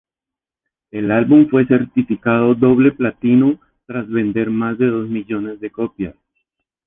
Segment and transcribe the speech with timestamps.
[0.89, 6.15] El álbum fue certificado doble platino tras vender más de dos millones de copias.